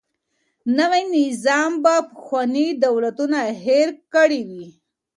[0.77, 4.67] نوی نظام به پخواني دولتونه هیر کړي وي.